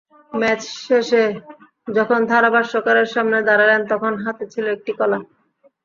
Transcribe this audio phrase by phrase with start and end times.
[0.31, 1.23] Match শেষে
[1.87, 5.19] যখন ধারাভাষ্যকারের সামনে দাঁড়ালেন, তখন হাতে ছিল একটি কলা।